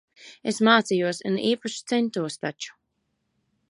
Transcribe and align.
Es 0.51 0.59
mācījos 0.67 1.21
un 1.31 1.37
īpaši 1.51 1.87
centos 1.93 2.43
taču. 2.47 2.77